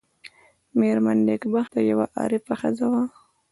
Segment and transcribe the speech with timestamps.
[0.79, 3.03] مېرمن نېکبخته یوه عارفه ښځه وه.